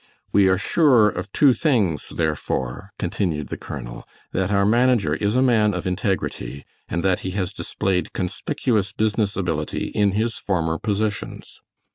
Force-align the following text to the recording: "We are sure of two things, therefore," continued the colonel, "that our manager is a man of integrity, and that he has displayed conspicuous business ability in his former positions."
"We 0.31 0.47
are 0.47 0.57
sure 0.57 1.09
of 1.09 1.31
two 1.31 1.53
things, 1.53 2.09
therefore," 2.09 2.91
continued 2.97 3.49
the 3.49 3.55
colonel, 3.57 4.03
"that 4.31 4.49
our 4.51 4.65
manager 4.65 5.13
is 5.13 5.35
a 5.35 5.43
man 5.43 5.75
of 5.75 5.85
integrity, 5.85 6.65
and 6.89 7.03
that 7.05 7.19
he 7.19 7.29
has 7.37 7.53
displayed 7.53 8.11
conspicuous 8.11 8.93
business 8.93 9.35
ability 9.37 9.89
in 9.89 10.13
his 10.13 10.39
former 10.39 10.79
positions." 10.79 11.61